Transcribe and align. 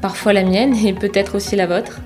parfois 0.00 0.32
la 0.32 0.44
mienne 0.44 0.74
et 0.76 0.92
peut-être 0.92 1.36
aussi 1.36 1.56
la 1.56 1.66
vôtre. 1.66 2.00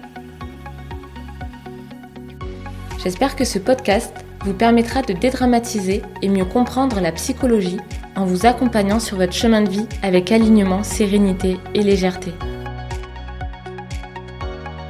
J'espère 3.03 3.37
que 3.37 3.45
ce 3.45 3.59
podcast 3.59 4.15
vous 4.45 4.55
permettra 4.55 5.03
de 5.03 5.13
dédramatiser 5.13 6.03
et 6.23 6.29
mieux 6.29 6.45
comprendre 6.45 7.01
la 7.01 7.13
psychologie 7.13 7.79
en 8.17 8.25
vous 8.25 8.47
accompagnant 8.47 9.01
sur 9.01 9.17
votre 9.17 9.33
chemin 9.33 9.63
de 9.63 9.69
vie 9.69 9.87
avec 10.03 10.31
alignement, 10.33 10.83
sérénité 10.83 11.59
et 11.75 11.83
légèreté. 11.83 12.33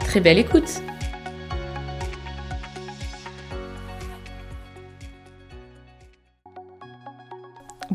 Très 0.00 0.20
belle 0.20 0.38
écoute 0.38 0.82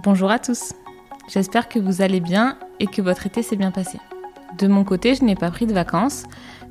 Bonjour 0.04 0.32
à 0.32 0.40
tous 0.40 0.74
J'espère 1.28 1.68
que 1.68 1.80
vous 1.80 2.02
allez 2.02 2.22
bien 2.22 2.58
et 2.80 2.88
que 2.88 3.02
votre 3.02 3.26
été 3.26 3.44
s'est 3.44 3.58
bien 3.58 3.72
passé. 3.72 4.00
De 4.58 4.68
mon 4.68 4.84
côté, 4.84 5.16
je 5.16 5.24
n'ai 5.24 5.36
pas 5.36 5.52
pris 5.52 5.66
de 5.66 5.74
vacances, 5.74 6.24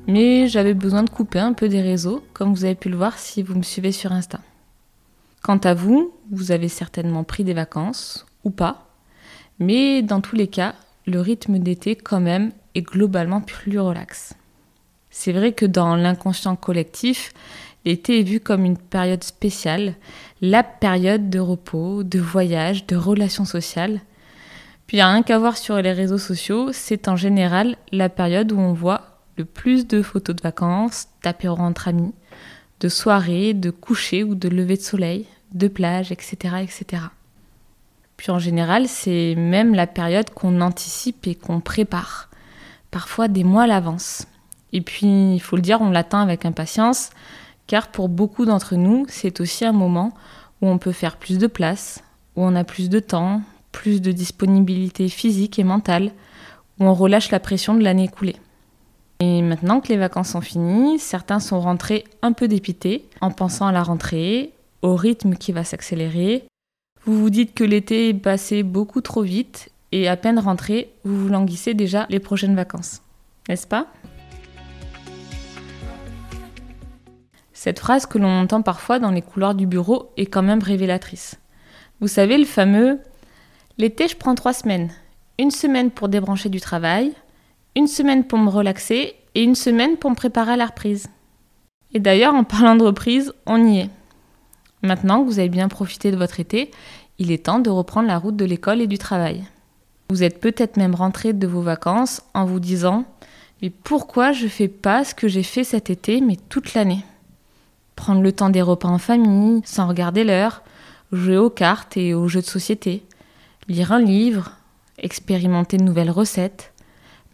mais 0.07 0.47
j'avais 0.47 0.73
besoin 0.73 1.03
de 1.03 1.09
couper 1.09 1.39
un 1.39 1.53
peu 1.53 1.69
des 1.69 1.81
réseaux, 1.81 2.23
comme 2.33 2.53
vous 2.53 2.65
avez 2.65 2.75
pu 2.75 2.89
le 2.89 2.97
voir 2.97 3.17
si 3.17 3.43
vous 3.43 3.55
me 3.55 3.63
suivez 3.63 3.91
sur 3.91 4.11
Insta. 4.11 4.39
Quant 5.43 5.57
à 5.57 5.73
vous, 5.73 6.13
vous 6.31 6.51
avez 6.51 6.69
certainement 6.69 7.23
pris 7.23 7.43
des 7.43 7.53
vacances, 7.53 8.25
ou 8.43 8.49
pas, 8.49 8.87
mais 9.59 10.01
dans 10.01 10.21
tous 10.21 10.35
les 10.35 10.47
cas, 10.47 10.75
le 11.05 11.21
rythme 11.21 11.59
d'été 11.59 11.95
quand 11.95 12.19
même 12.19 12.51
est 12.75 12.81
globalement 12.81 13.41
plus 13.41 13.79
relax. 13.79 14.33
C'est 15.09 15.31
vrai 15.31 15.53
que 15.53 15.65
dans 15.65 15.95
l'inconscient 15.95 16.55
collectif, 16.55 17.33
l'été 17.85 18.19
est 18.19 18.23
vu 18.23 18.39
comme 18.39 18.65
une 18.65 18.77
période 18.77 19.23
spéciale, 19.23 19.95
la 20.41 20.63
période 20.63 21.29
de 21.29 21.39
repos, 21.39 22.03
de 22.03 22.19
voyage, 22.19 22.85
de 22.85 22.95
relations 22.95 23.45
sociales, 23.45 24.01
puis 24.87 24.97
il 24.97 24.99
n'y 24.99 25.01
a 25.01 25.11
rien 25.11 25.21
qu'à 25.21 25.37
voir 25.37 25.57
sur 25.57 25.81
les 25.81 25.91
réseaux 25.91 26.17
sociaux, 26.17 26.69
c'est 26.71 27.09
en 27.09 27.17
général 27.17 27.75
la 27.91 28.07
période 28.07 28.53
où 28.53 28.59
on 28.59 28.71
voit 28.71 29.19
le 29.35 29.43
plus 29.43 29.85
de 29.85 30.01
photos 30.01 30.35
de 30.35 30.41
vacances, 30.41 31.07
d'apéros 31.23 31.59
entre 31.59 31.89
amis, 31.89 32.13
de 32.79 32.87
soirées, 32.87 33.53
de 33.53 33.69
coucher 33.69 34.23
ou 34.23 34.33
de 34.33 34.47
lever 34.47 34.77
de 34.77 34.81
soleil, 34.81 35.25
de 35.53 35.67
plage, 35.67 36.11
etc. 36.11 36.55
etc. 36.61 37.03
Puis 38.15 38.31
en 38.31 38.39
général, 38.39 38.87
c'est 38.87 39.35
même 39.35 39.75
la 39.75 39.87
période 39.87 40.29
qu'on 40.31 40.61
anticipe 40.61 41.27
et 41.27 41.35
qu'on 41.35 41.59
prépare, 41.59 42.29
parfois 42.89 43.27
des 43.27 43.43
mois 43.43 43.63
à 43.63 43.67
l'avance. 43.67 44.25
Et 44.73 44.81
puis, 44.81 45.33
il 45.35 45.39
faut 45.39 45.55
le 45.55 45.61
dire, 45.61 45.81
on 45.81 45.91
l'attend 45.91 46.19
avec 46.19 46.45
impatience, 46.45 47.11
car 47.67 47.89
pour 47.89 48.09
beaucoup 48.09 48.45
d'entre 48.45 48.75
nous, 48.75 49.05
c'est 49.09 49.39
aussi 49.41 49.65
un 49.65 49.71
moment 49.71 50.13
où 50.61 50.67
on 50.67 50.77
peut 50.77 50.91
faire 50.91 51.17
plus 51.17 51.37
de 51.37 51.47
place, 51.47 52.03
où 52.35 52.43
on 52.43 52.55
a 52.55 52.63
plus 52.63 52.89
de 52.89 52.99
temps, 52.99 53.41
plus 53.77 54.01
de 54.01 54.11
disponibilité 54.11 55.07
physique 55.07 55.59
et 55.59 55.63
mentale, 55.63 56.11
où 56.79 56.85
on 56.85 56.95
relâche 56.95 57.29
la 57.29 57.39
pression 57.39 57.75
de 57.75 57.83
l'année 57.83 58.05
écoulée. 58.05 58.37
Et 59.19 59.43
maintenant 59.43 59.81
que 59.81 59.89
les 59.89 59.97
vacances 59.97 60.29
sont 60.29 60.41
finies, 60.41 60.97
certains 60.97 61.39
sont 61.39 61.59
rentrés 61.59 62.03
un 62.23 62.31
peu 62.31 62.47
dépités 62.47 63.05
en 63.21 63.29
pensant 63.29 63.67
à 63.67 63.71
la 63.71 63.83
rentrée, 63.83 64.51
au 64.81 64.95
rythme 64.95 65.35
qui 65.35 65.51
va 65.51 65.63
s'accélérer. 65.63 66.45
Vous 67.05 67.19
vous 67.19 67.29
dites 67.29 67.53
que 67.53 67.63
l'été 67.63 68.09
est 68.09 68.13
passé 68.15 68.63
beaucoup 68.63 69.01
trop 69.01 69.21
vite 69.21 69.69
et 69.91 70.07
à 70.07 70.17
peine 70.17 70.39
rentré, 70.39 70.89
vous 71.03 71.15
vous 71.15 71.29
languissez 71.29 71.75
déjà 71.75 72.07
les 72.09 72.19
prochaines 72.19 72.55
vacances. 72.55 73.03
N'est-ce 73.47 73.67
pas? 73.67 73.85
Cette 77.53 77.77
phrase 77.77 78.07
que 78.07 78.17
l'on 78.17 78.41
entend 78.41 78.63
parfois 78.63 78.97
dans 78.97 79.11
les 79.11 79.21
couloirs 79.21 79.53
du 79.53 79.67
bureau 79.67 80.09
est 80.17 80.25
quand 80.25 80.43
même 80.43 80.63
révélatrice. 80.63 81.35
Vous 82.01 82.07
savez 82.07 82.39
le 82.39 82.45
fameux 82.45 82.99
L'été, 83.79 84.07
je 84.07 84.17
prends 84.17 84.33
trois 84.33 84.53
semaines. 84.53 84.89
Une 85.37 85.51
semaine 85.51 85.91
pour 85.91 86.09
débrancher 86.09 86.49
du 86.49 86.59
travail, 86.59 87.13
une 87.75 87.85
semaine 87.85 88.23
pour 88.23 88.39
me 88.39 88.49
relaxer 88.49 89.13
et 89.35 89.43
une 89.43 89.53
semaine 89.53 89.97
pour 89.97 90.09
me 90.09 90.15
préparer 90.15 90.53
à 90.53 90.57
la 90.57 90.65
reprise. 90.65 91.09
Et 91.93 91.99
d'ailleurs, 91.99 92.33
en 92.33 92.43
parlant 92.43 92.75
de 92.75 92.83
reprise, 92.83 93.33
on 93.45 93.63
y 93.63 93.81
est. 93.81 93.89
Maintenant 94.81 95.21
que 95.21 95.27
vous 95.27 95.37
avez 95.37 95.49
bien 95.49 95.67
profité 95.67 96.09
de 96.09 96.17
votre 96.17 96.39
été, 96.39 96.71
il 97.19 97.31
est 97.31 97.45
temps 97.45 97.59
de 97.59 97.69
reprendre 97.69 98.07
la 98.07 98.17
route 98.17 98.35
de 98.35 98.45
l'école 98.45 98.81
et 98.81 98.87
du 98.87 98.97
travail. 98.97 99.43
Vous 100.09 100.23
êtes 100.23 100.41
peut-être 100.41 100.77
même 100.77 100.95
rentré 100.95 101.33
de 101.33 101.45
vos 101.45 101.61
vacances 101.61 102.23
en 102.33 102.45
vous 102.45 102.59
disant 102.59 103.05
Mais 103.61 103.69
pourquoi 103.69 104.31
je 104.31 104.47
fais 104.47 104.69
pas 104.69 105.03
ce 105.03 105.13
que 105.13 105.27
j'ai 105.27 105.43
fait 105.43 105.63
cet 105.63 105.91
été, 105.91 106.19
mais 106.19 106.37
toute 106.49 106.73
l'année? 106.73 107.05
Prendre 107.95 108.21
le 108.21 108.31
temps 108.31 108.49
des 108.49 108.63
repas 108.63 108.89
en 108.89 108.97
famille, 108.97 109.61
sans 109.65 109.87
regarder 109.87 110.23
l'heure, 110.23 110.63
jouer 111.11 111.37
aux 111.37 111.51
cartes 111.51 111.95
et 111.95 112.15
aux 112.15 112.27
jeux 112.27 112.41
de 112.41 112.45
société, 112.47 113.03
lire 113.67 113.91
un 113.91 114.01
livre, 114.01 114.51
expérimenter 114.97 115.77
de 115.77 115.83
nouvelles 115.83 116.11
recettes, 116.11 116.73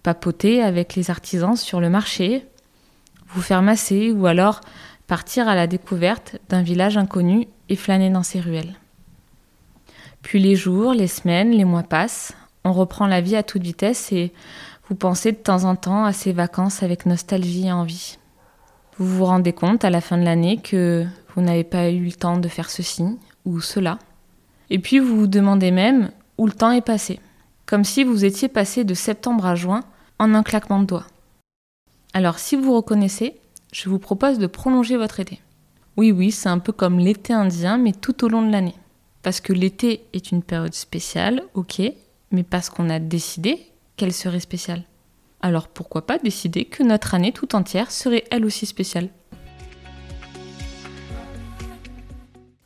papoter 0.02 0.62
avec 0.62 0.96
les 0.96 1.10
artisans 1.10 1.56
sur 1.56 1.80
le 1.80 1.90
marché, 1.90 2.46
vous 3.30 3.42
faire 3.42 3.62
masser 3.62 4.12
ou 4.12 4.26
alors 4.26 4.62
partir 5.08 5.48
à 5.48 5.56
la 5.56 5.68
découverte 5.68 6.38
d'un 6.50 6.62
village 6.62 6.98
inconnu 6.98 7.48
et 7.70 7.76
flâner 7.76 8.10
dans 8.10 8.24
ses 8.24 8.40
ruelles. 8.40 8.76
Puis 10.22 10.40
les 10.40 10.56
jours, 10.56 10.94
les 10.94 11.08
semaines, 11.08 11.52
les 11.52 11.66
mois 11.66 11.84
passent, 11.84 12.34
on 12.64 12.72
reprend 12.72 13.08
la 13.08 13.22
vie 13.22 13.36
à 13.36 13.44
toute 13.44 13.62
vitesse 13.62 14.12
et 14.12 14.32
vous 14.88 14.96
pensez 14.96 15.32
de 15.32 15.38
temps 15.38 15.66
en 15.66 15.76
temps 15.76 16.06
à 16.06 16.14
ces 16.14 16.32
vacances 16.32 16.84
avec 16.84 17.06
nostalgie 17.06 17.68
et 17.68 17.72
envie. 17.72 18.18
Vous 18.98 19.08
vous 19.08 19.26
rendez 19.26 19.54
compte 19.54 19.86
à 19.86 19.90
la 19.90 20.02
fin 20.02 20.18
de 20.18 20.24
l'année 20.24 20.58
que 20.58 21.06
vous 21.36 21.42
n'avez 21.42 21.64
pas 21.64 21.90
eu 21.90 22.06
le 22.06 22.12
temps 22.12 22.38
de 22.38 22.48
faire 22.48 22.70
ceci 22.70 23.04
ou 23.46 23.60
cela. 23.60 24.00
Et 24.70 24.80
puis 24.80 25.00
vous 25.00 25.18
vous 25.18 25.28
demandez 25.28 25.72
même 25.72 26.12
où 26.38 26.46
le 26.46 26.54
temps 26.54 26.72
est 26.72 26.82
passé, 26.82 27.20
comme 27.66 27.84
si 27.84 28.04
vous 28.04 28.26
étiez 28.26 28.48
passé 28.48 28.84
de 28.84 28.94
septembre 28.94 29.46
à 29.46 29.56
juin 29.56 29.84
en 30.20 30.34
un 30.34 30.44
claquement 30.44 30.80
de 30.80 30.86
doigts. 30.86 31.08
Alors 32.14 32.40
si 32.40 32.56
vous 32.56 32.76
reconnaissez, 32.76 33.36
je 33.72 33.90
vous 33.90 34.00
propose 34.00 34.40
de 34.40 34.48
prolonger 34.48 34.98
votre 34.98 35.20
été. 35.20 35.42
Oui, 35.98 36.12
oui, 36.12 36.32
c'est 36.32 36.50
un 36.50 36.60
peu 36.60 36.72
comme 36.72 37.00
l'été 37.00 37.34
indien, 37.34 37.78
mais 37.78 37.92
tout 37.92 38.24
au 38.24 38.30
long 38.30 38.42
de 38.42 38.52
l'année. 38.52 38.76
Parce 39.22 39.42
que 39.42 39.54
l'été 39.54 40.06
est 40.14 40.32
une 40.32 40.44
période 40.44 40.74
spéciale, 40.74 41.44
ok, 41.54 41.82
mais 42.32 42.44
parce 42.44 42.70
qu'on 42.70 42.90
a 42.90 43.00
décidé 43.00 43.60
qu'elle 43.96 44.14
serait 44.14 44.40
spéciale. 44.40 44.84
Alors 45.42 45.68
pourquoi 45.68 46.06
pas 46.06 46.18
décider 46.18 46.66
que 46.66 46.84
notre 46.84 47.14
année 47.14 47.32
tout 47.32 47.56
entière 47.56 47.92
serait 47.92 48.24
elle 48.32 48.46
aussi 48.46 48.66
spéciale? 48.66 49.10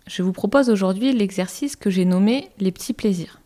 Je 0.08 0.24
vous 0.24 0.32
propose 0.32 0.70
aujourd'hui 0.70 1.12
l'exercice 1.12 1.76
que 1.76 1.90
j'ai 1.90 2.06
nommé 2.06 2.50
les 2.60 2.72
petits 2.72 2.94
plaisirs. 2.94 3.42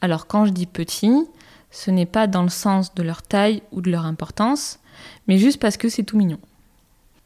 Alors 0.00 0.26
quand 0.26 0.44
je 0.46 0.52
dis 0.52 0.66
petits, 0.66 1.26
ce 1.70 1.90
n'est 1.90 2.06
pas 2.06 2.26
dans 2.26 2.42
le 2.42 2.48
sens 2.48 2.94
de 2.94 3.02
leur 3.02 3.22
taille 3.22 3.62
ou 3.72 3.80
de 3.80 3.90
leur 3.90 4.06
importance, 4.06 4.78
mais 5.26 5.38
juste 5.38 5.60
parce 5.60 5.76
que 5.76 5.88
c'est 5.88 6.02
tout 6.02 6.16
mignon. 6.16 6.38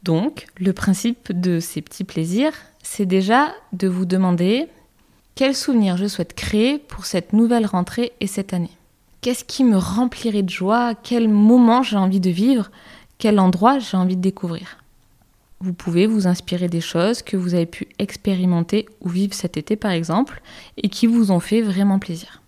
Donc, 0.03 0.47
le 0.57 0.73
principe 0.73 1.31
de 1.31 1.59
ces 1.59 1.81
petits 1.81 2.03
plaisirs, 2.03 2.53
c'est 2.83 3.05
déjà 3.05 3.53
de 3.71 3.87
vous 3.87 4.05
demander 4.05 4.67
quel 5.35 5.55
souvenir 5.55 5.97
je 5.97 6.07
souhaite 6.07 6.33
créer 6.33 6.77
pour 6.77 7.05
cette 7.05 7.31
nouvelle 7.33 7.65
rentrée 7.65 8.11
et 8.19 8.27
cette 8.27 8.53
année. 8.53 8.69
Qu'est-ce 9.21 9.45
qui 9.45 9.63
me 9.63 9.77
remplirait 9.77 10.43
de 10.43 10.49
joie? 10.49 10.93
Quel 10.95 11.29
moment 11.29 11.81
j'ai 11.81 11.95
envie 11.95 12.19
de 12.19 12.29
vivre? 12.29 12.69
Quel 13.17 13.39
endroit 13.39 13.79
j'ai 13.79 13.95
envie 13.95 14.17
de 14.17 14.21
découvrir? 14.21 14.77
Vous 15.61 15.71
pouvez 15.71 16.07
vous 16.07 16.27
inspirer 16.27 16.67
des 16.67 16.81
choses 16.81 17.21
que 17.21 17.37
vous 17.37 17.53
avez 17.53 17.65
pu 17.65 17.87
expérimenter 17.97 18.85
ou 18.99 19.07
vivre 19.07 19.33
cet 19.33 19.55
été 19.55 19.77
par 19.77 19.91
exemple 19.91 20.41
et 20.75 20.89
qui 20.89 21.07
vous 21.07 21.31
ont 21.31 21.39
fait 21.39 21.61
vraiment 21.61 21.99
plaisir. 21.99 22.42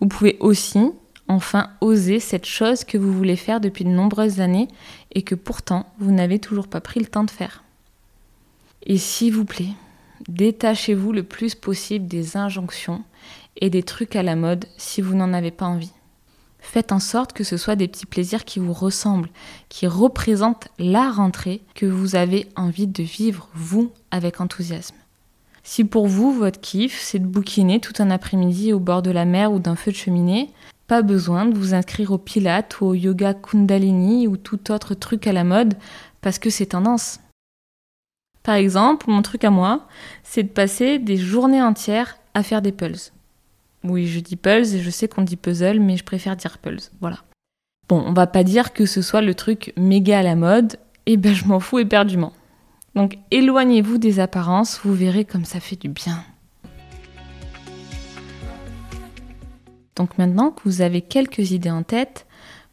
Vous 0.00 0.08
pouvez 0.08 0.36
aussi 0.40 0.90
enfin 1.28 1.70
oser 1.80 2.18
cette 2.18 2.46
chose 2.46 2.84
que 2.84 2.98
vous 2.98 3.12
voulez 3.12 3.36
faire 3.36 3.60
depuis 3.60 3.84
de 3.84 3.90
nombreuses 3.90 4.40
années 4.40 4.68
et 5.12 5.22
que 5.22 5.34
pourtant 5.34 5.86
vous 5.98 6.10
n'avez 6.10 6.38
toujours 6.38 6.66
pas 6.66 6.80
pris 6.80 7.00
le 7.00 7.06
temps 7.06 7.24
de 7.24 7.30
faire. 7.30 7.62
Et 8.82 8.98
s'il 8.98 9.34
vous 9.34 9.44
plaît, 9.44 9.74
détachez-vous 10.28 11.12
le 11.12 11.22
plus 11.22 11.54
possible 11.54 12.06
des 12.06 12.36
injonctions 12.36 13.04
et 13.56 13.70
des 13.70 13.82
trucs 13.82 14.16
à 14.16 14.22
la 14.22 14.36
mode 14.36 14.66
si 14.76 15.02
vous 15.02 15.14
n'en 15.14 15.32
avez 15.32 15.50
pas 15.50 15.66
envie. 15.66 15.92
Faites 16.58 16.92
en 16.92 16.98
sorte 16.98 17.32
que 17.32 17.44
ce 17.44 17.56
soit 17.56 17.76
des 17.76 17.88
petits 17.88 18.06
plaisirs 18.06 18.44
qui 18.44 18.58
vous 18.58 18.72
ressemblent, 18.72 19.30
qui 19.68 19.86
représentent 19.86 20.68
la 20.78 21.10
rentrée 21.10 21.62
que 21.74 21.86
vous 21.86 22.16
avez 22.16 22.48
envie 22.54 22.86
de 22.86 23.02
vivre, 23.02 23.48
vous, 23.54 23.92
avec 24.10 24.40
enthousiasme. 24.40 24.96
Si 25.62 25.84
pour 25.84 26.06
vous, 26.06 26.32
votre 26.32 26.60
kiff, 26.60 27.00
c'est 27.00 27.18
de 27.18 27.26
bouquiner 27.26 27.80
tout 27.80 27.92
un 27.98 28.10
après-midi 28.10 28.72
au 28.72 28.80
bord 28.80 29.02
de 29.02 29.10
la 29.10 29.24
mer 29.24 29.52
ou 29.52 29.58
d'un 29.58 29.76
feu 29.76 29.90
de 29.90 29.96
cheminée, 29.96 30.50
Pas 30.86 31.02
besoin 31.02 31.46
de 31.46 31.56
vous 31.56 31.72
inscrire 31.72 32.10
au 32.10 32.18
Pilates 32.18 32.80
ou 32.80 32.86
au 32.86 32.94
yoga 32.94 33.32
Kundalini 33.32 34.26
ou 34.26 34.36
tout 34.36 34.72
autre 34.72 34.94
truc 34.94 35.28
à 35.28 35.32
la 35.32 35.44
mode 35.44 35.74
parce 36.20 36.40
que 36.40 36.50
c'est 36.50 36.66
tendance. 36.66 37.20
Par 38.42 38.56
exemple, 38.56 39.08
mon 39.08 39.22
truc 39.22 39.44
à 39.44 39.50
moi, 39.50 39.86
c'est 40.24 40.42
de 40.42 40.48
passer 40.48 40.98
des 40.98 41.16
journées 41.16 41.62
entières 41.62 42.18
à 42.34 42.42
faire 42.42 42.60
des 42.60 42.72
pulls. 42.72 43.12
Oui, 43.84 44.08
je 44.08 44.18
dis 44.18 44.34
pulls 44.34 44.74
et 44.74 44.80
je 44.80 44.90
sais 44.90 45.06
qu'on 45.06 45.22
dit 45.22 45.36
puzzle, 45.36 45.78
mais 45.78 45.96
je 45.96 46.02
préfère 46.04 46.34
dire 46.34 46.58
pulls. 46.58 46.80
Voilà. 47.00 47.18
Bon, 47.88 48.02
on 48.04 48.12
va 48.12 48.26
pas 48.26 48.44
dire 48.44 48.72
que 48.72 48.86
ce 48.86 49.00
soit 49.00 49.22
le 49.22 49.34
truc 49.34 49.72
méga 49.76 50.18
à 50.18 50.22
la 50.22 50.36
mode, 50.36 50.76
et 51.06 51.16
ben 51.16 51.34
je 51.34 51.44
m'en 51.44 51.60
fous 51.60 51.78
éperdument. 51.78 52.32
Donc 52.94 53.18
éloignez-vous 53.30 53.98
des 53.98 54.20
apparences, 54.20 54.80
vous 54.82 54.94
verrez 54.94 55.24
comme 55.24 55.44
ça 55.44 55.60
fait 55.60 55.80
du 55.80 55.88
bien. 55.88 56.22
Donc 59.96 60.18
maintenant 60.18 60.50
que 60.50 60.62
vous 60.64 60.80
avez 60.80 61.02
quelques 61.02 61.50
idées 61.50 61.70
en 61.70 61.82
tête, 61.82 62.26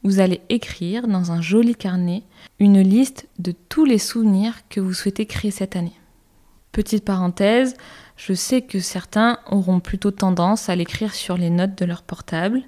vous 0.04 0.20
allez 0.20 0.42
écrire 0.50 1.08
dans 1.08 1.32
un 1.32 1.42
joli 1.42 1.76
carnet 1.76 2.24
une 2.60 2.82
liste 2.82 3.28
de 3.40 3.54
tous 3.70 3.86
les 3.86 3.98
souvenirs 3.98 4.54
que 4.70 4.80
vous 4.80 4.94
souhaitez 4.94 5.26
créer 5.26 5.52
cette 5.52 5.76
année. 5.76 6.00
Petite 6.72 7.04
parenthèse, 7.04 7.76
je 8.16 8.34
sais 8.34 8.62
que 8.62 8.80
certains 8.80 9.40
auront 9.50 9.80
plutôt 9.80 10.12
tendance 10.12 10.70
à 10.70 10.76
l'écrire 10.76 11.14
sur 11.14 11.38
les 11.38 11.50
notes 11.50 11.78
de 11.78 11.86
leur 11.86 12.04
portable. 12.04 12.62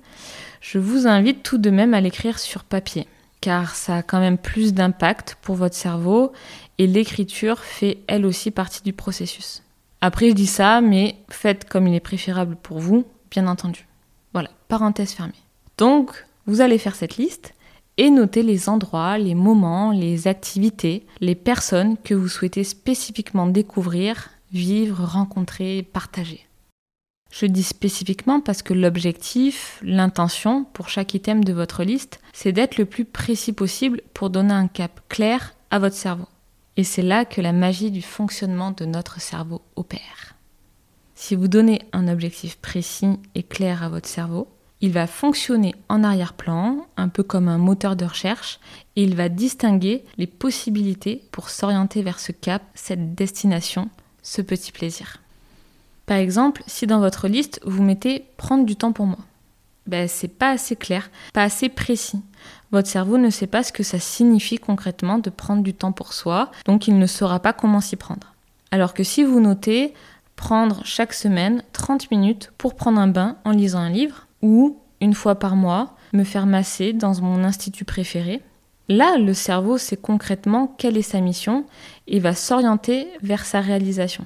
Je 0.62 0.80
vous 0.80 1.08
invite 1.08 1.44
tout 1.44 1.58
de 1.58 1.70
même 1.70 1.94
à 1.94 2.02
l'écrire 2.02 2.40
sur 2.40 2.64
papier, 2.64 3.08
car 3.42 3.76
ça 3.76 3.98
a 3.98 4.04
quand 4.04 4.20
même 4.20 4.38
plus 4.38 4.74
d'impact 4.74 5.38
pour 5.42 5.56
votre 5.56 5.76
cerveau 5.76 6.34
et 6.78 6.88
l'écriture 6.88 7.60
fait 7.60 8.00
elle 8.08 8.26
aussi 8.26 8.52
partie 8.52 8.84
du 8.84 8.94
processus. 8.94 9.64
Après, 10.02 10.30
je 10.30 10.36
dis 10.36 10.48
ça, 10.48 10.82
mais 10.82 11.18
faites 11.30 11.68
comme 11.68 11.88
il 11.88 11.96
est 11.96 12.00
préférable 12.00 12.56
pour 12.56 12.80
vous, 12.80 13.06
bien 13.32 13.48
entendu. 13.48 13.86
Voilà, 14.34 14.50
parenthèse 14.68 15.12
fermée. 15.12 15.34
Donc, 15.78 16.26
vous 16.46 16.62
allez 16.62 16.78
faire 16.78 16.96
cette 16.96 17.18
liste 17.18 17.54
et 17.98 18.10
noter 18.10 18.44
les 18.44 18.70
endroits, 18.70 19.18
les 19.18 19.36
moments, 19.36 19.92
les 19.92 20.28
activités, 20.28 21.06
les 21.20 21.36
personnes 21.36 21.98
que 21.98 22.14
vous 22.14 22.30
souhaitez 22.30 22.64
spécifiquement 22.64 23.48
découvrir, 23.48 24.30
vivre, 24.54 25.04
rencontrer, 25.04 25.84
partager. 25.84 26.49
Je 27.32 27.46
dis 27.46 27.64
spécifiquement 27.64 28.42
parce 28.42 28.64
que 28.64 28.74
l'objectif, 28.74 29.80
l'intention 29.84 30.66
pour 30.74 30.90
chaque 30.90 31.14
item 31.14 31.44
de 31.44 31.54
votre 31.54 31.84
liste, 31.84 32.20
c'est 32.34 32.52
d'être 32.52 32.78
le 32.78 32.86
plus 32.86 33.06
précis 33.06 33.54
possible 33.54 34.02
pour 34.14 34.30
donner 34.30 34.54
un 34.54 34.68
cap 34.68 35.02
clair 35.10 35.54
à 35.70 35.80
votre 35.80 35.96
cerveau. 35.96 36.28
Et 36.76 36.84
c'est 36.84 37.04
là 37.04 37.26
que 37.26 37.42
la 37.42 37.54
magie 37.54 37.92
du 37.92 38.02
fonctionnement 38.02 38.72
de 38.72 38.86
notre 38.86 39.22
cerveau 39.22 39.62
opère. 39.76 40.36
Si 41.14 41.36
vous 41.36 41.48
donnez 41.48 41.82
un 41.92 42.08
objectif 42.08 42.58
précis 42.58 43.20
et 43.36 43.44
clair 43.44 43.84
à 43.84 43.90
votre 43.90 44.08
cerveau, 44.08 44.48
il 44.82 44.92
va 44.92 45.08
fonctionner 45.08 45.76
en 45.90 46.04
arrière-plan, 46.06 46.88
un 46.96 47.10
peu 47.10 47.22
comme 47.22 47.50
un 47.50 47.58
moteur 47.58 47.98
de 47.98 48.06
recherche, 48.06 48.60
et 48.96 49.04
il 49.04 49.16
va 49.16 49.28
distinguer 49.28 50.06
les 50.18 50.28
possibilités 50.28 51.22
pour 51.32 51.50
s'orienter 51.50 52.02
vers 52.02 52.20
ce 52.20 52.32
cap, 52.32 52.64
cette 52.74 53.14
destination, 53.14 53.90
ce 54.24 54.42
petit 54.42 54.72
plaisir. 54.72 55.18
Par 56.10 56.18
exemple, 56.18 56.64
si 56.66 56.88
dans 56.88 57.00
votre 57.00 57.28
liste 57.28 57.62
vous 57.64 57.84
mettez 57.84 58.26
prendre 58.36 58.66
du 58.66 58.76
temps 58.76 58.94
pour 58.94 59.06
moi, 59.06 59.20
ben 59.86 60.08
c'est 60.08 60.28
pas 60.28 60.50
assez 60.50 60.76
clair, 60.76 61.12
pas 61.34 61.44
assez 61.44 61.70
précis. 61.70 62.20
Votre 62.72 62.88
cerveau 62.88 63.20
ne 63.20 63.30
sait 63.30 63.46
pas 63.46 63.62
ce 63.62 63.72
que 63.72 63.84
ça 63.84 64.00
signifie 64.00 64.58
concrètement 64.58 65.20
de 65.20 65.30
prendre 65.30 65.62
du 65.62 65.76
temps 65.76 65.92
pour 65.92 66.14
soi, 66.14 66.50
donc 66.66 66.88
il 66.88 66.98
ne 66.98 67.06
saura 67.06 67.40
pas 67.40 67.54
comment 67.54 67.80
s'y 67.80 67.96
prendre. 67.96 68.34
Alors 68.72 68.96
que 68.96 69.04
si 69.04 69.24
vous 69.24 69.40
notez 69.40 69.94
prendre 70.36 70.82
chaque 70.84 71.14
semaine 71.14 71.62
30 71.74 72.10
minutes 72.10 72.54
pour 72.58 72.74
prendre 72.74 73.00
un 73.00 73.08
bain 73.08 73.36
en 73.46 73.52
lisant 73.52 73.78
un 73.78 73.92
livre, 73.92 74.26
ou 74.42 74.80
une 75.02 75.14
fois 75.14 75.36
par 75.36 75.56
mois, 75.56 75.96
me 76.14 76.24
faire 76.24 76.48
masser 76.48 76.92
dans 76.92 77.22
mon 77.22 77.44
institut 77.44 77.86
préféré. 77.86 78.42
Là, 78.88 79.20
le 79.20 79.36
cerveau 79.36 79.78
sait 79.78 79.96
concrètement 79.96 80.74
quelle 80.80 80.98
est 80.98 81.04
sa 81.04 81.22
mission 81.22 81.66
et 82.08 82.20
va 82.20 82.34
s'orienter 82.34 83.10
vers 83.22 83.46
sa 83.46 83.62
réalisation. 83.62 84.26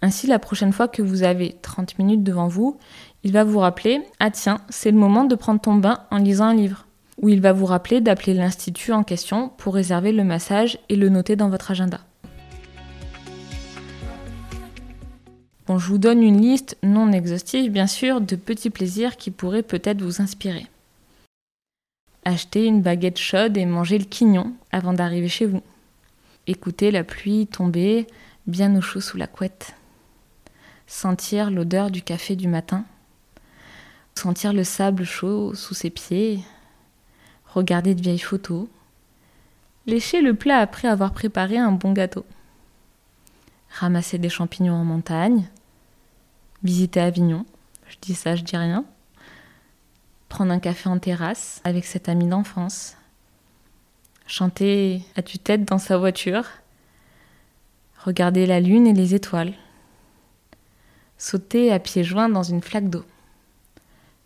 Ainsi, 0.00 0.26
la 0.26 0.38
prochaine 0.38 0.72
fois 0.72 0.88
que 0.88 1.02
vous 1.02 1.22
avez 1.22 1.56
30 1.62 1.98
minutes 1.98 2.22
devant 2.22 2.48
vous, 2.48 2.78
il 3.24 3.32
va 3.32 3.44
vous 3.44 3.58
rappeler 3.58 4.00
Ah 4.20 4.30
tiens, 4.30 4.60
c'est 4.68 4.90
le 4.90 4.96
moment 4.96 5.24
de 5.24 5.34
prendre 5.34 5.60
ton 5.60 5.74
bain 5.74 6.04
en 6.10 6.18
lisant 6.18 6.46
un 6.46 6.54
livre. 6.54 6.86
Ou 7.20 7.30
il 7.30 7.40
va 7.40 7.52
vous 7.52 7.66
rappeler 7.66 8.00
d'appeler 8.00 8.34
l'institut 8.34 8.92
en 8.92 9.02
question 9.02 9.50
pour 9.56 9.74
réserver 9.74 10.12
le 10.12 10.22
massage 10.22 10.78
et 10.88 10.94
le 10.94 11.08
noter 11.08 11.34
dans 11.34 11.48
votre 11.48 11.72
agenda. 11.72 12.00
Bon, 15.66 15.78
je 15.78 15.88
vous 15.88 15.98
donne 15.98 16.22
une 16.22 16.40
liste 16.40 16.78
non 16.82 17.12
exhaustive, 17.12 17.70
bien 17.70 17.88
sûr, 17.88 18.20
de 18.20 18.36
petits 18.36 18.70
plaisirs 18.70 19.16
qui 19.16 19.30
pourraient 19.30 19.62
peut-être 19.62 20.00
vous 20.00 20.22
inspirer. 20.22 20.66
Acheter 22.24 22.64
une 22.66 22.82
baguette 22.82 23.18
chaude 23.18 23.56
et 23.56 23.66
manger 23.66 23.98
le 23.98 24.04
quignon 24.04 24.52
avant 24.70 24.92
d'arriver 24.92 25.28
chez 25.28 25.44
vous. 25.44 25.62
Écouter 26.46 26.90
la 26.90 27.04
pluie 27.04 27.46
tomber 27.46 28.06
bien 28.46 28.74
au 28.76 28.80
chaud 28.80 29.00
sous 29.00 29.18
la 29.18 29.26
couette. 29.26 29.74
Sentir 30.88 31.52
l'odeur 31.52 31.92
du 31.92 32.02
café 32.02 32.34
du 32.34 32.48
matin. 32.48 32.84
Sentir 34.16 34.52
le 34.52 34.64
sable 34.64 35.04
chaud 35.04 35.54
sous 35.54 35.74
ses 35.74 35.90
pieds. 35.90 36.40
Regarder 37.46 37.94
de 37.94 38.02
vieilles 38.02 38.18
photos. 38.18 38.66
Lécher 39.86 40.20
le 40.20 40.34
plat 40.34 40.58
après 40.58 40.88
avoir 40.88 41.12
préparé 41.12 41.58
un 41.58 41.70
bon 41.70 41.92
gâteau. 41.92 42.26
Ramasser 43.70 44.18
des 44.18 44.28
champignons 44.28 44.74
en 44.74 44.84
montagne 44.84 45.48
visiter 46.62 47.00
Avignon. 47.00 47.44
Je 47.88 47.96
dis 48.00 48.14
ça, 48.14 48.36
je 48.36 48.42
dis 48.42 48.56
rien. 48.56 48.84
Prendre 50.28 50.52
un 50.52 50.58
café 50.58 50.88
en 50.88 50.98
terrasse 50.98 51.60
avec 51.64 51.84
cet 51.84 52.08
ami 52.08 52.26
d'enfance. 52.26 52.96
Chanter 54.26 55.02
à 55.16 55.22
tue-tête 55.22 55.64
dans 55.64 55.78
sa 55.78 55.96
voiture. 55.96 56.44
Regarder 58.04 58.46
la 58.46 58.60
lune 58.60 58.86
et 58.86 58.92
les 58.92 59.14
étoiles. 59.14 59.54
Sauter 61.18 61.72
à 61.72 61.78
pieds 61.78 62.04
joints 62.04 62.28
dans 62.28 62.42
une 62.42 62.62
flaque 62.62 62.88
d'eau. 62.88 63.04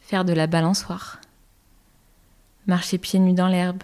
Faire 0.01 0.25
de 0.25 0.33
la 0.33 0.47
balançoire. 0.47 1.21
Marcher 2.67 2.99
pieds 2.99 3.19
nus 3.19 3.33
dans 3.33 3.49
l'herbe. 3.49 3.83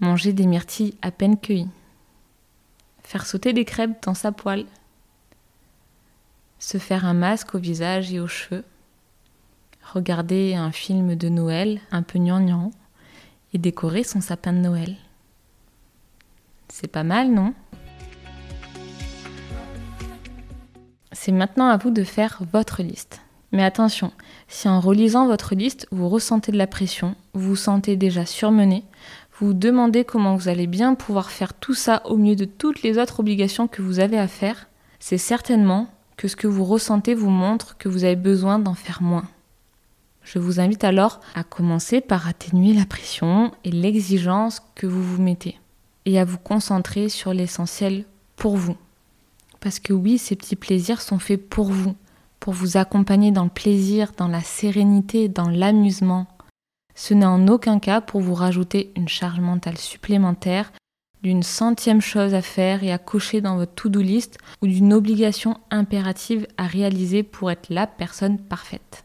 Manger 0.00 0.32
des 0.32 0.46
myrtilles 0.46 0.96
à 1.02 1.10
peine 1.10 1.38
cueillies. 1.38 1.68
Faire 3.04 3.26
sauter 3.26 3.52
des 3.52 3.64
crêpes 3.64 4.02
dans 4.02 4.14
sa 4.14 4.32
poêle 4.32 4.66
se 6.58 6.78
faire 6.78 7.04
un 7.04 7.14
masque 7.14 7.54
au 7.54 7.58
visage 7.58 8.12
et 8.12 8.20
aux 8.20 8.28
cheveux, 8.28 8.64
regarder 9.92 10.54
un 10.54 10.72
film 10.72 11.14
de 11.14 11.28
Noël 11.28 11.80
un 11.90 12.02
peu 12.02 12.18
gnangnan 12.18 12.70
et 13.52 13.58
décorer 13.58 14.04
son 14.04 14.20
sapin 14.20 14.52
de 14.52 14.58
Noël. 14.58 14.96
C'est 16.68 16.88
pas 16.88 17.04
mal, 17.04 17.32
non? 17.32 17.54
C'est 21.20 21.32
maintenant 21.32 21.66
à 21.66 21.76
vous 21.76 21.90
de 21.90 22.04
faire 22.04 22.38
votre 22.52 22.80
liste. 22.80 23.22
Mais 23.50 23.64
attention, 23.64 24.12
si 24.46 24.68
en 24.68 24.78
relisant 24.78 25.26
votre 25.26 25.56
liste, 25.56 25.88
vous 25.90 26.08
ressentez 26.08 26.52
de 26.52 26.56
la 26.56 26.68
pression, 26.68 27.16
vous 27.34 27.48
vous 27.48 27.56
sentez 27.56 27.96
déjà 27.96 28.24
surmené, 28.24 28.84
vous 29.36 29.48
vous 29.48 29.52
demandez 29.52 30.04
comment 30.04 30.36
vous 30.36 30.46
allez 30.46 30.68
bien 30.68 30.94
pouvoir 30.94 31.32
faire 31.32 31.54
tout 31.54 31.74
ça 31.74 32.02
au 32.04 32.16
milieu 32.16 32.36
de 32.36 32.44
toutes 32.44 32.82
les 32.82 32.98
autres 32.98 33.18
obligations 33.18 33.66
que 33.66 33.82
vous 33.82 33.98
avez 33.98 34.16
à 34.16 34.28
faire, 34.28 34.68
c'est 35.00 35.18
certainement 35.18 35.88
que 36.16 36.28
ce 36.28 36.36
que 36.36 36.46
vous 36.46 36.64
ressentez 36.64 37.16
vous 37.16 37.30
montre 37.30 37.76
que 37.78 37.88
vous 37.88 38.04
avez 38.04 38.14
besoin 38.14 38.60
d'en 38.60 38.74
faire 38.74 39.02
moins. 39.02 39.26
Je 40.22 40.38
vous 40.38 40.60
invite 40.60 40.84
alors 40.84 41.18
à 41.34 41.42
commencer 41.42 42.00
par 42.00 42.28
atténuer 42.28 42.74
la 42.74 42.86
pression 42.86 43.50
et 43.64 43.72
l'exigence 43.72 44.62
que 44.76 44.86
vous 44.86 45.02
vous 45.02 45.20
mettez 45.20 45.58
et 46.04 46.20
à 46.20 46.24
vous 46.24 46.38
concentrer 46.38 47.08
sur 47.08 47.34
l'essentiel 47.34 48.04
pour 48.36 48.56
vous. 48.56 48.76
Parce 49.60 49.80
que 49.80 49.92
oui, 49.92 50.18
ces 50.18 50.36
petits 50.36 50.56
plaisirs 50.56 51.00
sont 51.00 51.18
faits 51.18 51.48
pour 51.48 51.70
vous, 51.70 51.94
pour 52.40 52.52
vous 52.52 52.76
accompagner 52.76 53.32
dans 53.32 53.44
le 53.44 53.50
plaisir, 53.50 54.12
dans 54.16 54.28
la 54.28 54.40
sérénité, 54.40 55.28
dans 55.28 55.48
l'amusement. 55.48 56.26
Ce 56.94 57.14
n'est 57.14 57.26
en 57.26 57.48
aucun 57.48 57.78
cas 57.78 58.00
pour 58.00 58.20
vous 58.20 58.34
rajouter 58.34 58.92
une 58.96 59.08
charge 59.08 59.40
mentale 59.40 59.78
supplémentaire 59.78 60.72
d'une 61.22 61.42
centième 61.42 62.00
chose 62.00 62.34
à 62.34 62.42
faire 62.42 62.84
et 62.84 62.92
à 62.92 62.98
cocher 62.98 63.40
dans 63.40 63.56
votre 63.56 63.74
to-do 63.74 64.00
list 64.00 64.38
ou 64.62 64.66
d'une 64.66 64.92
obligation 64.92 65.58
impérative 65.70 66.46
à 66.56 66.66
réaliser 66.66 67.22
pour 67.22 67.50
être 67.50 67.70
la 67.70 67.86
personne 67.86 68.38
parfaite. 68.38 69.04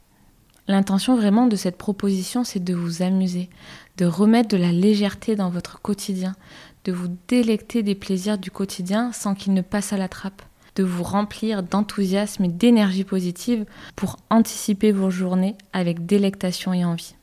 L'intention 0.67 1.15
vraiment 1.17 1.47
de 1.47 1.55
cette 1.55 1.77
proposition, 1.77 2.43
c'est 2.43 2.63
de 2.63 2.73
vous 2.73 3.01
amuser, 3.01 3.49
de 3.97 4.05
remettre 4.05 4.49
de 4.49 4.57
la 4.57 4.71
légèreté 4.71 5.35
dans 5.35 5.49
votre 5.49 5.81
quotidien, 5.81 6.35
de 6.85 6.91
vous 6.91 7.07
délecter 7.27 7.83
des 7.83 7.95
plaisirs 7.95 8.37
du 8.37 8.51
quotidien 8.51 9.11
sans 9.11 9.35
qu'ils 9.35 9.53
ne 9.53 9.61
passent 9.61 9.93
à 9.93 9.97
la 9.97 10.07
trappe, 10.07 10.41
de 10.75 10.83
vous 10.83 11.03
remplir 11.03 11.63
d'enthousiasme 11.63 12.45
et 12.45 12.49
d'énergie 12.49 13.03
positive 13.03 13.65
pour 13.95 14.17
anticiper 14.29 14.91
vos 14.91 15.09
journées 15.09 15.55
avec 15.71 16.05
délectation 16.05 16.73
et 16.73 16.83
envie. 16.83 17.15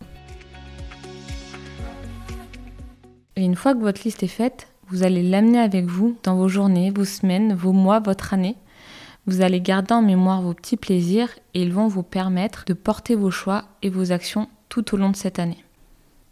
Et 3.37 3.45
une 3.45 3.57
fois 3.57 3.75
que 3.75 3.81
votre 3.81 4.03
liste 4.05 4.23
est 4.23 4.29
faite, 4.29 4.69
vous 4.89 5.03
allez 5.03 5.23
l'amener 5.23 5.61
avec 5.61 5.87
vous 5.87 6.17
dans 6.25 6.37
vos 6.37 6.49
journées, 6.49 6.91
vos 6.91 7.05
semaines, 7.05 7.55
vos 7.55 7.73
mois, 7.73 8.01
votre 8.01 8.35
année. 8.35 8.57
Vous 9.27 9.41
allez 9.41 9.61
garder 9.61 9.95
en 9.95 10.03
mémoire 10.03 10.43
vos 10.43 10.55
petits 10.55 10.77
plaisirs 10.77 11.31
et 11.55 11.63
ils 11.63 11.73
vont 11.73 11.87
vous 11.87 12.03
permettre 12.03 12.65
de 12.67 12.75
porter 12.75 13.15
vos 13.15 13.31
choix 13.31 13.65
et 13.83 13.89
vos 13.89 14.13
actions 14.13 14.49
tout 14.69 14.95
au 14.95 14.97
long 14.97 15.11
de 15.11 15.17
cette 15.17 15.39
année. 15.39 15.65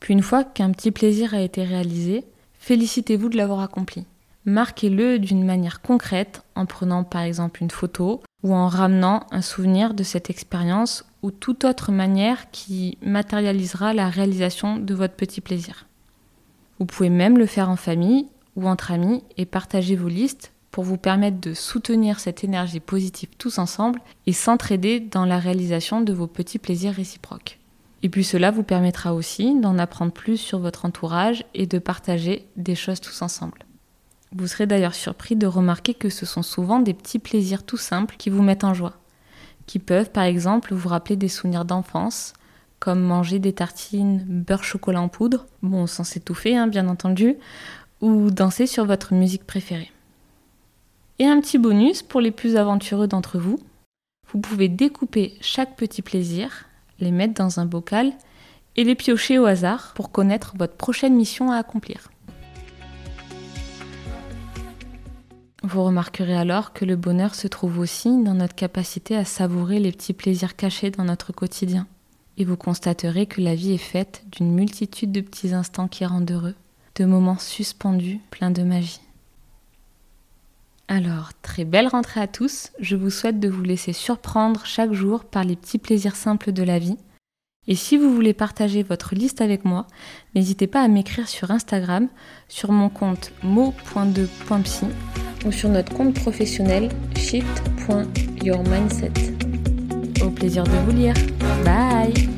Puis 0.00 0.14
une 0.14 0.22
fois 0.22 0.44
qu'un 0.44 0.70
petit 0.72 0.90
plaisir 0.90 1.34
a 1.34 1.40
été 1.40 1.64
réalisé, 1.64 2.24
félicitez-vous 2.58 3.28
de 3.28 3.36
l'avoir 3.36 3.60
accompli. 3.60 4.06
Marquez-le 4.44 5.18
d'une 5.18 5.44
manière 5.44 5.82
concrète 5.82 6.42
en 6.54 6.64
prenant 6.64 7.04
par 7.04 7.22
exemple 7.22 7.62
une 7.62 7.70
photo 7.70 8.22
ou 8.42 8.54
en 8.54 8.68
ramenant 8.68 9.26
un 9.30 9.42
souvenir 9.42 9.94
de 9.94 10.02
cette 10.02 10.30
expérience 10.30 11.04
ou 11.22 11.30
toute 11.30 11.64
autre 11.64 11.92
manière 11.92 12.50
qui 12.50 12.96
matérialisera 13.02 13.92
la 13.92 14.08
réalisation 14.08 14.76
de 14.76 14.94
votre 14.94 15.14
petit 15.14 15.40
plaisir. 15.40 15.86
Vous 16.78 16.86
pouvez 16.86 17.10
même 17.10 17.38
le 17.38 17.46
faire 17.46 17.68
en 17.68 17.76
famille 17.76 18.26
ou 18.56 18.66
entre 18.68 18.92
amis 18.92 19.22
et 19.36 19.44
partager 19.44 19.96
vos 19.96 20.08
listes 20.08 20.52
pour 20.70 20.84
vous 20.84 20.96
permettre 20.96 21.40
de 21.40 21.54
soutenir 21.54 22.20
cette 22.20 22.44
énergie 22.44 22.80
positive 22.80 23.30
tous 23.36 23.58
ensemble 23.58 24.00
et 24.26 24.32
s'entraider 24.32 25.00
dans 25.00 25.24
la 25.24 25.38
réalisation 25.38 26.00
de 26.00 26.12
vos 26.12 26.26
petits 26.26 26.58
plaisirs 26.58 26.94
réciproques. 26.94 27.58
Et 28.02 28.08
puis 28.08 28.24
cela 28.24 28.50
vous 28.50 28.62
permettra 28.62 29.14
aussi 29.14 29.58
d'en 29.60 29.78
apprendre 29.78 30.12
plus 30.12 30.36
sur 30.36 30.58
votre 30.60 30.84
entourage 30.84 31.44
et 31.54 31.66
de 31.66 31.78
partager 31.78 32.46
des 32.56 32.74
choses 32.74 33.00
tous 33.00 33.22
ensemble. 33.22 33.64
Vous 34.32 34.46
serez 34.46 34.66
d'ailleurs 34.66 34.94
surpris 34.94 35.36
de 35.36 35.46
remarquer 35.46 35.94
que 35.94 36.10
ce 36.10 36.26
sont 36.26 36.42
souvent 36.42 36.80
des 36.80 36.94
petits 36.94 37.18
plaisirs 37.18 37.64
tout 37.64 37.76
simples 37.76 38.16
qui 38.18 38.30
vous 38.30 38.42
mettent 38.42 38.64
en 38.64 38.74
joie, 38.74 38.94
qui 39.66 39.78
peuvent 39.78 40.10
par 40.10 40.24
exemple 40.24 40.74
vous 40.74 40.88
rappeler 40.88 41.16
des 41.16 41.28
souvenirs 41.28 41.64
d'enfance, 41.64 42.34
comme 42.78 43.00
manger 43.00 43.38
des 43.38 43.52
tartines 43.52 44.24
beurre 44.26 44.64
chocolat 44.64 45.00
en 45.00 45.08
poudre, 45.08 45.46
bon 45.62 45.86
sans 45.86 46.04
s'étouffer 46.04 46.56
hein, 46.56 46.66
bien 46.66 46.88
entendu, 46.88 47.36
ou 48.00 48.30
danser 48.30 48.66
sur 48.66 48.84
votre 48.84 49.14
musique 49.14 49.44
préférée. 49.44 49.90
Et 51.18 51.26
un 51.26 51.40
petit 51.40 51.58
bonus 51.58 52.02
pour 52.02 52.20
les 52.20 52.30
plus 52.30 52.56
aventureux 52.56 53.08
d'entre 53.08 53.38
vous, 53.38 53.58
vous 54.30 54.38
pouvez 54.40 54.68
découper 54.68 55.36
chaque 55.40 55.74
petit 55.76 56.02
plaisir, 56.02 56.66
les 57.00 57.10
mettre 57.10 57.34
dans 57.34 57.60
un 57.60 57.66
bocal 57.66 58.12
et 58.76 58.84
les 58.84 58.94
piocher 58.94 59.38
au 59.38 59.46
hasard 59.46 59.92
pour 59.94 60.12
connaître 60.12 60.54
votre 60.56 60.76
prochaine 60.76 61.14
mission 61.14 61.50
à 61.50 61.56
accomplir. 61.56 62.10
Vous 65.64 65.84
remarquerez 65.84 66.36
alors 66.36 66.72
que 66.72 66.84
le 66.84 66.96
bonheur 66.96 67.34
se 67.34 67.48
trouve 67.48 67.78
aussi 67.78 68.22
dans 68.22 68.34
notre 68.34 68.54
capacité 68.54 69.16
à 69.16 69.24
savourer 69.24 69.80
les 69.80 69.92
petits 69.92 70.12
plaisirs 70.12 70.56
cachés 70.56 70.90
dans 70.90 71.04
notre 71.04 71.32
quotidien. 71.32 71.86
Et 72.36 72.44
vous 72.44 72.56
constaterez 72.56 73.26
que 73.26 73.40
la 73.40 73.56
vie 73.56 73.72
est 73.72 73.78
faite 73.78 74.24
d'une 74.30 74.52
multitude 74.52 75.10
de 75.10 75.20
petits 75.20 75.52
instants 75.52 75.88
qui 75.88 76.06
rendent 76.06 76.30
heureux, 76.30 76.54
de 76.94 77.04
moments 77.04 77.38
suspendus 77.38 78.20
pleins 78.30 78.52
de 78.52 78.62
magie. 78.62 79.00
Alors, 80.88 81.32
très 81.42 81.66
belle 81.66 81.86
rentrée 81.86 82.20
à 82.20 82.26
tous, 82.26 82.70
je 82.80 82.96
vous 82.96 83.10
souhaite 83.10 83.38
de 83.38 83.48
vous 83.48 83.62
laisser 83.62 83.92
surprendre 83.92 84.64
chaque 84.64 84.94
jour 84.94 85.24
par 85.24 85.44
les 85.44 85.54
petits 85.54 85.76
plaisirs 85.76 86.16
simples 86.16 86.50
de 86.52 86.62
la 86.62 86.78
vie. 86.78 86.96
Et 87.66 87.74
si 87.74 87.98
vous 87.98 88.14
voulez 88.14 88.32
partager 88.32 88.82
votre 88.82 89.14
liste 89.14 89.42
avec 89.42 89.66
moi, 89.66 89.86
n'hésitez 90.34 90.66
pas 90.66 90.80
à 90.80 90.88
m'écrire 90.88 91.28
sur 91.28 91.50
Instagram, 91.50 92.08
sur 92.48 92.72
mon 92.72 92.88
compte 92.88 93.32
mo.2.psy 93.42 94.86
ou 95.44 95.52
sur 95.52 95.68
notre 95.68 95.92
compte 95.92 96.14
professionnel 96.14 96.88
shift.yourmindset. 97.16 99.12
Au 100.24 100.30
plaisir 100.30 100.64
de 100.64 100.70
vous 100.70 100.96
lire. 100.96 101.14
Bye 101.64 102.37